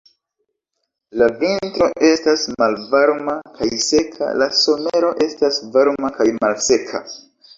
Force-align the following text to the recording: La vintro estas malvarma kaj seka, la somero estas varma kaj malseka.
La 1.21 1.25
vintro 1.41 1.89
estas 2.07 2.45
malvarma 2.63 3.35
kaj 3.59 3.69
seka, 3.89 4.29
la 4.43 4.49
somero 4.61 5.11
estas 5.29 5.59
varma 5.77 6.11
kaj 6.19 6.31
malseka. 6.41 7.03